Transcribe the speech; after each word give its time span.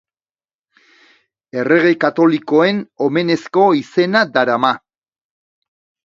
Errege 1.63 1.91
Katolikoen 2.03 2.79
omenezko 3.07 3.65
izena 3.81 4.23
darama. 4.39 4.71